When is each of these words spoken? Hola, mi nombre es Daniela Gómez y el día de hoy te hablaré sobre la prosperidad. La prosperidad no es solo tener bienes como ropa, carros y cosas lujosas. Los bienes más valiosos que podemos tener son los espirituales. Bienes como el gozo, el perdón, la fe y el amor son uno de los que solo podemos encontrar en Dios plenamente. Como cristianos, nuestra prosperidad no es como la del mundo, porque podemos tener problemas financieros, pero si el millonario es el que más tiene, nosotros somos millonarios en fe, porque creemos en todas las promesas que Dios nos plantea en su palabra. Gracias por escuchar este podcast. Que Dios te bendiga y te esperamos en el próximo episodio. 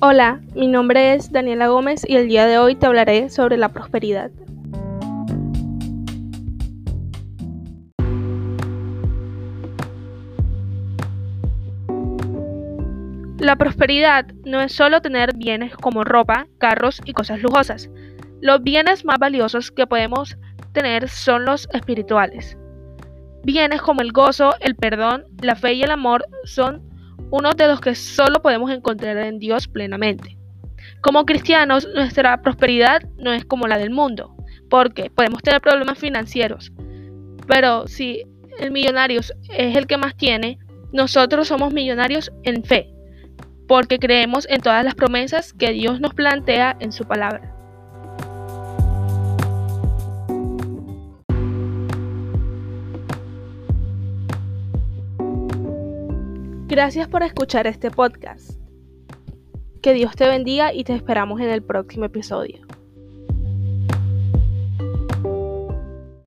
Hola, 0.00 0.40
mi 0.54 0.68
nombre 0.68 1.14
es 1.14 1.32
Daniela 1.32 1.66
Gómez 1.66 2.08
y 2.08 2.14
el 2.14 2.28
día 2.28 2.46
de 2.46 2.56
hoy 2.56 2.76
te 2.76 2.86
hablaré 2.86 3.30
sobre 3.30 3.56
la 3.56 3.70
prosperidad. 3.70 4.30
La 13.40 13.56
prosperidad 13.56 14.26
no 14.44 14.60
es 14.60 14.72
solo 14.72 15.02
tener 15.02 15.34
bienes 15.34 15.74
como 15.74 16.04
ropa, 16.04 16.46
carros 16.58 17.00
y 17.04 17.12
cosas 17.12 17.42
lujosas. 17.42 17.90
Los 18.40 18.62
bienes 18.62 19.04
más 19.04 19.18
valiosos 19.18 19.72
que 19.72 19.88
podemos 19.88 20.38
tener 20.74 21.08
son 21.08 21.44
los 21.44 21.68
espirituales. 21.72 22.56
Bienes 23.42 23.82
como 23.82 24.02
el 24.02 24.12
gozo, 24.12 24.54
el 24.60 24.76
perdón, 24.76 25.24
la 25.42 25.56
fe 25.56 25.72
y 25.72 25.82
el 25.82 25.90
amor 25.90 26.24
son 26.44 26.87
uno 27.30 27.52
de 27.52 27.66
los 27.68 27.80
que 27.80 27.94
solo 27.94 28.40
podemos 28.42 28.70
encontrar 28.70 29.16
en 29.18 29.38
Dios 29.38 29.68
plenamente. 29.68 30.36
Como 31.00 31.24
cristianos, 31.24 31.88
nuestra 31.94 32.40
prosperidad 32.42 33.02
no 33.16 33.32
es 33.32 33.44
como 33.44 33.66
la 33.66 33.78
del 33.78 33.90
mundo, 33.90 34.34
porque 34.70 35.10
podemos 35.10 35.42
tener 35.42 35.60
problemas 35.60 35.98
financieros, 35.98 36.72
pero 37.46 37.86
si 37.86 38.24
el 38.58 38.70
millonario 38.70 39.20
es 39.20 39.32
el 39.50 39.86
que 39.86 39.96
más 39.96 40.16
tiene, 40.16 40.58
nosotros 40.92 41.48
somos 41.48 41.72
millonarios 41.72 42.32
en 42.42 42.64
fe, 42.64 42.92
porque 43.66 43.98
creemos 43.98 44.46
en 44.48 44.60
todas 44.60 44.84
las 44.84 44.94
promesas 44.94 45.52
que 45.52 45.72
Dios 45.72 46.00
nos 46.00 46.14
plantea 46.14 46.76
en 46.80 46.92
su 46.92 47.04
palabra. 47.04 47.57
Gracias 56.68 57.08
por 57.08 57.22
escuchar 57.22 57.66
este 57.66 57.90
podcast. 57.90 58.60
Que 59.80 59.94
Dios 59.94 60.14
te 60.16 60.28
bendiga 60.28 60.74
y 60.74 60.84
te 60.84 60.94
esperamos 60.94 61.40
en 61.40 61.48
el 61.48 61.62
próximo 61.62 62.04
episodio. 62.04 62.66